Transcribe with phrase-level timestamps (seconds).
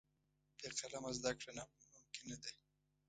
[0.57, 2.51] بې قلمه زده کړه ناممکنه ده.